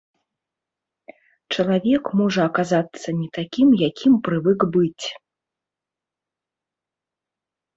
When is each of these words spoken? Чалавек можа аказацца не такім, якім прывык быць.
Чалавек 1.55 2.03
можа 2.21 2.41
аказацца 2.49 3.09
не 3.19 3.27
такім, 3.37 3.67
якім 3.89 4.13
прывык 4.29 4.67
быць. 4.77 5.13